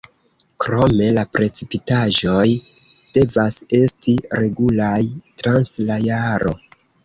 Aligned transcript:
Krome 0.63 1.09
la 1.17 1.25
precipitaĵoj 1.37 2.47
devas 3.19 3.61
esti 3.83 4.19
regulaj 4.45 4.99
trans 5.43 5.75
la 5.91 6.03
jaro. 6.11 6.61